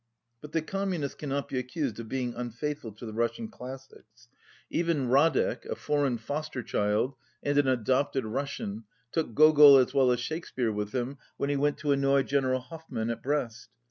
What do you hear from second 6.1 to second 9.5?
fosterchild and an adopted Rus sian, took